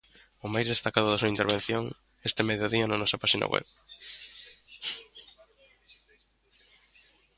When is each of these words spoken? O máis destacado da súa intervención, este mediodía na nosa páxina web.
O 0.45 0.47
máis 0.53 0.67
destacado 0.73 1.07
da 1.09 1.19
súa 1.21 1.33
intervención, 1.35 1.83
este 2.29 2.41
mediodía 2.49 2.85
na 2.87 2.99
nosa 3.01 3.21
páxina 3.21 3.51
web. 3.53 3.65